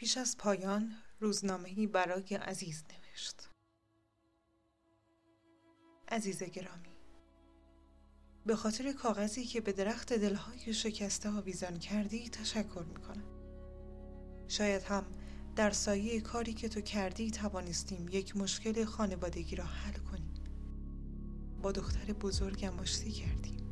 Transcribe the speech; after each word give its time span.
پیش 0.00 0.16
از 0.16 0.36
پایان 0.38 0.92
روزنامه‌ای 1.18 1.86
برای 1.86 2.34
عزیز 2.34 2.84
نوشت. 2.92 3.48
عزیز 6.08 6.42
گرامی 6.42 6.96
به 8.46 8.56
خاطر 8.56 8.92
کاغذی 8.92 9.44
که 9.44 9.60
به 9.60 9.72
درخت 9.72 10.12
دلهای 10.12 10.74
شکسته 10.74 11.28
آویزان 11.28 11.78
کردی 11.78 12.28
تشکر 12.28 12.84
می‌کنم. 12.88 13.24
شاید 14.48 14.82
هم 14.82 15.04
در 15.56 15.70
سایه 15.70 16.20
کاری 16.20 16.54
که 16.54 16.68
تو 16.68 16.80
کردی 16.80 17.30
توانستیم 17.30 18.08
یک 18.10 18.36
مشکل 18.36 18.84
خانوادگی 18.84 19.56
را 19.56 19.64
حل 19.64 19.92
کنیم. 19.92 20.34
با 21.62 21.72
دختر 21.72 22.12
بزرگم 22.12 22.78
آشتی 22.78 23.10
کردیم. 23.10 23.66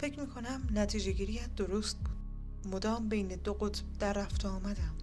فکر 0.00 0.20
می‌کنم 0.20 0.68
نتیجه 0.74 1.12
گیریت 1.12 1.54
درست 1.54 1.98
بود. 1.98 2.25
مدام 2.64 3.08
بین 3.08 3.28
دو 3.28 3.54
قطب 3.54 3.84
در 3.98 4.12
رفت 4.12 4.46
آمدم. 4.46 4.94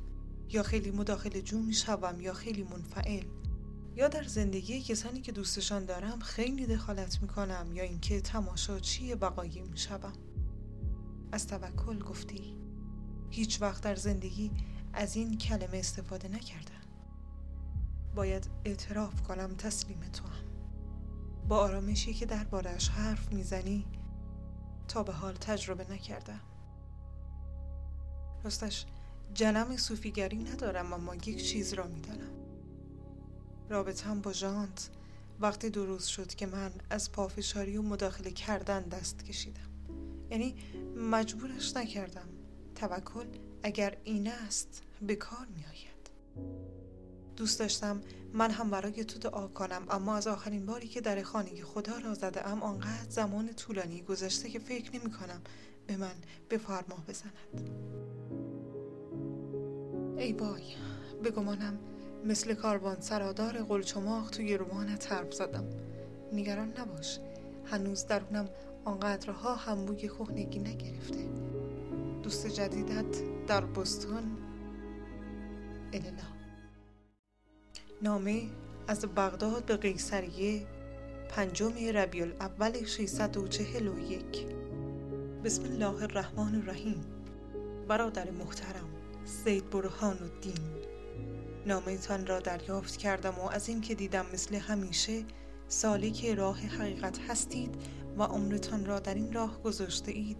یا 0.49 0.63
خیلی 0.63 0.91
مداخل 0.91 1.41
جو 1.41 1.59
می‌شوم 1.59 2.21
یا 2.21 2.33
خیلی 2.33 2.63
منفعل. 2.63 3.25
یا 3.95 4.07
در 4.07 4.23
زندگی 4.23 4.81
کسانی 4.81 5.21
که 5.21 5.31
دوستشان 5.31 5.85
دارم 5.85 6.19
خیلی 6.19 6.65
دخالت 6.65 7.21
می‌کنم 7.21 7.67
یا 7.73 7.83
اینکه 7.83 8.21
تماشاچی 8.21 9.15
بقایی 9.15 9.61
می‌شوم. 9.61 10.13
از 11.31 11.47
توکل 11.47 11.99
گفتی. 11.99 12.57
هیچ 13.29 13.61
وقت 13.61 13.83
در 13.83 13.95
زندگی 13.95 14.51
از 14.93 15.15
این 15.15 15.37
کلمه 15.37 15.77
استفاده 15.77 16.27
نکردم. 16.27 16.73
باید 18.15 18.49
اعتراف 18.65 19.21
کنم 19.21 19.55
تسلیم 19.55 19.99
تو 19.99 20.27
هم. 20.27 20.45
با 21.47 21.57
آرامشی 21.57 22.13
که 22.13 22.25
دربارش 22.25 22.89
حرف 22.89 23.33
می‌زنی 23.33 23.85
تا 24.87 25.03
به 25.03 25.13
حال 25.13 25.33
تجربه 25.33 25.93
نکردم. 25.93 26.41
راستش 28.43 28.85
جنم 29.33 29.77
صوفیگری 29.77 30.37
ندارم 30.37 30.93
اما 30.93 31.15
یک 31.15 31.43
چیز 31.43 31.73
را 31.73 31.87
می‌دانم. 31.87 32.31
رابطم 33.69 34.21
با 34.21 34.33
ژانت. 34.33 34.89
وقتی 35.39 35.69
درست 35.69 36.07
شد 36.07 36.35
که 36.35 36.45
من 36.45 36.71
از 36.89 37.11
پافشاری 37.11 37.77
و 37.77 37.81
مداخله 37.81 38.31
کردن 38.31 38.81
دست 38.81 39.23
کشیدم. 39.23 39.69
یعنی 40.29 40.55
مجبورش 40.95 41.75
نکردم. 41.75 42.29
توکل 42.75 43.25
اگر 43.63 43.97
این 44.03 44.27
است 44.27 44.83
به 45.01 45.15
کار 45.15 45.47
می 45.55 45.65
آید 45.65 45.93
دوست 47.35 47.59
داشتم 47.59 48.01
من 48.33 48.51
هم 48.51 48.69
برای 48.69 49.05
تو 49.05 49.19
دعا 49.19 49.47
کنم 49.47 49.85
اما 49.89 50.15
از 50.15 50.27
آخرین 50.27 50.65
باری 50.65 50.87
که 50.87 51.01
در 51.01 51.23
خانه 51.23 51.63
خدا 51.63 51.97
را 51.97 52.13
زده 52.13 52.47
ام 52.47 52.63
آنقدر 52.63 53.09
زمان 53.09 53.53
طولانی 53.53 54.01
گذشته 54.01 54.49
که 54.49 54.59
فکر 54.59 54.99
نمی 54.99 55.11
کنم 55.11 55.41
به 55.87 55.97
من 55.97 56.15
به 56.49 56.57
فرما 56.57 57.03
بزند. 57.07 57.69
ای 60.17 60.33
وای 60.33 60.63
بگمانم 61.23 61.79
مثل 62.25 62.53
کاروان 62.53 63.01
سرادار 63.01 63.57
قلچماق 63.57 64.29
توی 64.29 64.57
رومانت 64.57 65.11
حرف 65.11 65.33
زدم. 65.33 65.65
نگران 66.33 66.73
نباش 66.79 67.19
هنوز 67.65 68.05
درونم 68.05 68.49
آنقدرها 68.85 69.55
هم 69.55 69.85
بوی 69.85 70.07
کهنگی 70.07 70.59
نگرفته. 70.59 71.29
دوست 72.23 72.47
جدیدت 72.47 73.45
در 73.47 73.65
بستون 73.65 74.37
النا 75.93 76.33
نامه 78.01 78.41
از 78.87 79.05
بغداد 79.05 79.65
به 79.65 79.77
قیصریه 79.77 80.65
پنجم 81.29 81.73
ربیع 81.93 82.23
الاول 82.23 82.85
641 82.85 84.47
بسم 85.43 85.63
الله 85.63 86.03
الرحمن 86.03 86.55
الرحیم. 86.55 87.01
برادر 87.87 88.31
محترم 88.31 88.89
سید 89.25 89.69
برهان 89.69 90.17
الدین. 90.21 90.59
نامه 91.65 91.97
تان 91.97 92.27
را 92.27 92.39
دریافت 92.39 92.97
کردم 92.97 93.33
و 93.33 93.49
از 93.49 93.69
اینکه 93.69 93.95
دیدم 93.95 94.25
مثل 94.33 94.55
همیشه 94.55 95.23
سالیک 95.67 96.25
راه 96.25 96.59
حقیقت 96.59 97.19
هستید 97.29 97.75
و 98.17 98.23
عمرتان 98.23 98.85
را 98.85 98.99
در 98.99 99.13
این 99.13 99.33
راه 99.33 99.61
گذاشته 99.63 100.11
اید 100.11 100.37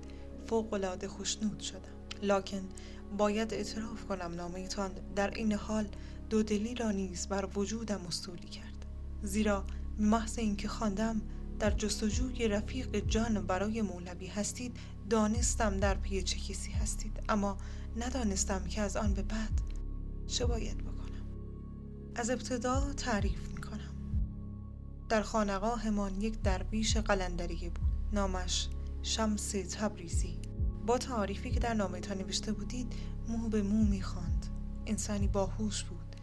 فوق 0.48 0.74
العاده 0.74 1.08
خوشنود 1.08 1.60
شدم. 1.60 1.94
لکن 2.22 2.70
باید 3.18 3.54
اعتراف 3.54 4.06
کنم 4.06 4.34
نامهتان 4.36 4.92
در 5.16 5.30
این 5.30 5.54
حال 5.54 5.88
دودلی 6.30 6.76
را 6.76 6.92
نیز 6.92 7.28
بر 7.28 7.50
وجودم 7.56 8.02
استولی 8.08 8.48
کرد. 8.48 8.86
زیرا 9.24 9.64
محض 10.00 10.40
اینکه 10.40 10.68
خواندم 10.68 11.22
در 11.60 11.72
جستجوی 11.72 12.48
رفیق 12.48 13.00
جان 13.08 13.48
برای 13.48 13.82
مولوی 13.82 14.28
هستید 14.28 14.78
دانستم 15.10 15.78
در 15.80 15.94
پی 15.94 16.24
چه 16.24 16.40
کسی 16.40 16.72
هستید 16.72 17.20
اما 17.30 17.58
ندانستم 17.98 18.64
که 18.64 18.82
از 18.82 18.98
آن 18.98 19.14
به 19.14 19.22
بعد 19.22 19.62
چه 20.28 20.46
باید 20.46 20.78
بکنم. 20.78 21.24
از 22.16 22.30
ابتدا 22.30 22.94
تعریف 22.94 23.48
می‌کنم. 23.48 23.94
در 25.10 25.22
خانقاهمان 25.22 26.22
یک 26.22 26.42
درویش 26.42 26.98
قلندریه 26.98 27.70
بود 27.70 27.90
نامش 28.14 28.70
شمس 29.02 29.52
تبریزی. 29.52 30.40
با 30.86 30.98
تعریفی 30.98 31.52
که 31.52 31.60
در 31.60 31.74
نامه 31.74 32.00
تا 32.00 32.14
نوشته 32.14 32.52
بودید 32.52 32.94
مو 33.28 33.50
به 33.50 33.62
مو 33.62 33.86
می‌خواند. 33.86 34.46
انسانی 34.86 35.28
باهوش 35.28 35.84
بود. 35.84 36.16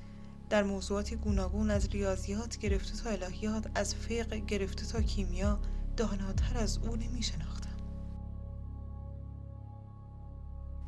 در 0.51 0.63
موضوعاتی 0.63 1.17
گوناگون 1.17 1.71
از 1.71 1.89
ریاضیات 1.89 2.59
گرفته 2.59 3.03
تا 3.03 3.11
الهیات 3.11 3.71
از 3.75 3.95
فقه 3.95 4.39
گرفته 4.39 4.87
تا 4.87 5.03
کیمیا 5.03 5.61
داناتر 5.97 6.59
از 6.59 6.79
او 6.79 6.97
نمی 6.97 7.23
شناختم 7.23 7.70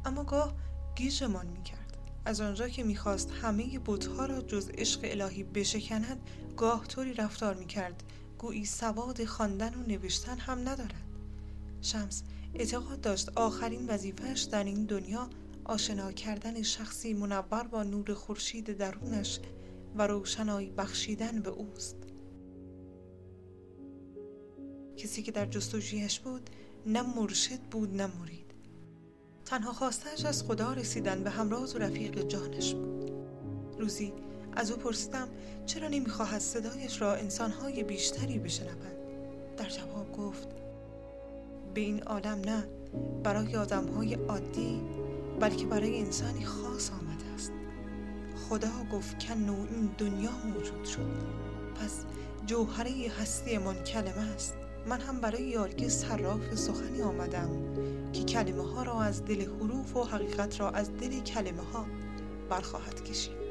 اما 0.05 0.25
گاه 0.25 0.55
گیجمان 0.97 1.47
می 1.47 1.63
کرد 1.63 1.99
از 2.25 2.41
آنجا 2.41 2.69
که 2.69 2.85
می‌خواست 2.85 3.31
همه 3.31 3.79
بتها 3.87 4.27
را 4.27 4.41
جز 4.41 4.69
عشق 4.69 5.01
الهی 5.03 5.43
بشکند 5.43 6.21
گاه 6.57 6.87
طوری 6.87 7.15
رفتار 7.15 7.55
می 7.55 7.67
کرد 7.67 8.03
گویی 8.39 8.65
سواد 8.65 9.25
خواندن 9.25 9.75
و 9.75 9.83
نوشتن 9.87 10.39
هم 10.39 10.59
ندارد. 10.59 11.05
شمس 11.81 12.23
اعتقاد 12.55 13.01
داشت 13.01 13.29
آخرین 13.37 13.87
وظیفهش 13.87 14.43
در 14.43 14.65
این 14.65 14.85
دنیا 14.85 15.31
آشنا 15.65 16.13
کردن 16.13 16.63
شخصی 16.63 17.15
منور 17.15 17.63
با 17.63 17.83
نور 17.83 18.15
خورشید 18.15 18.77
درونش 18.77 19.41
و 19.97 20.07
روشنایی 20.07 20.71
بخشیدن 20.71 21.41
به 21.41 21.51
اوست. 21.51 21.97
کسی 24.97 25.23
که 25.23 25.33
در 25.33 25.47
جستجویش 25.47 26.21
بود 26.21 26.51
نه 26.87 27.03
مرشد 27.17 27.61
بود 27.61 27.95
نه 27.95 28.07
مرید. 28.07 28.52
تنها 29.47 29.73
خواستش 29.73 30.25
از 30.25 30.43
خدا 30.43 30.73
رسیدن 30.73 31.25
به 31.25 31.31
همراز 31.31 31.77
و 31.77 31.79
رفیق 31.79 32.23
جانش 32.23 32.75
بود. 32.75 33.13
روزی 33.79 34.13
از 34.57 34.71
او 34.71 34.77
پرسیدم 34.77 35.29
چرا 35.67 35.89
نمی‌خواهد 35.89 36.41
صدایش 36.41 37.01
را 37.01 37.15
انسانهای 37.15 37.85
بیشتری 37.85 38.39
بشنوند؟ 38.39 38.97
در 39.57 39.69
جواب 39.69 40.13
گفت 40.13 40.49
به 41.75 41.81
این 41.81 42.03
عالم 42.03 42.41
نه 42.41 42.65
برای 43.23 43.57
آدمهای 43.57 44.15
عادی 44.15 44.81
بلکه 45.41 45.67
برای 45.67 46.01
انسانی 46.01 46.45
خاص 46.45 46.91
آمده 46.91 47.35
است. 47.35 47.53
خدا 48.49 48.85
گفت 48.93 49.19
که 49.19 49.35
نوع 49.35 49.69
این 49.71 49.91
دنیا 49.99 50.31
موجود 50.45 50.85
شد. 50.85 51.13
پس 51.75 52.05
جوهره 52.47 52.91
هستیمان 53.21 53.85
کلمه 53.85 54.33
است. 54.35 54.55
من 54.87 55.01
هم 55.01 55.21
برای 55.21 55.43
یاری 55.43 55.89
صراف 55.89 56.55
سخنی 56.55 57.03
آمدم 57.03 57.51
که 58.13 58.25
کلمه 58.25 58.73
ها 58.73 58.83
را 58.83 59.03
از 59.03 59.25
دل 59.25 59.41
حروف 59.41 59.97
و 59.97 60.05
حقیقت 60.05 60.61
را 60.61 60.71
از 60.71 60.97
دل 60.97 61.21
کلمه 61.21 61.63
ها 61.63 61.87
برخواهد 62.51 63.05
کشید. 63.05 63.43